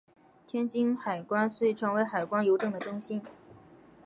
[0.47, 3.21] 天津海关遂成为海关邮政的中心。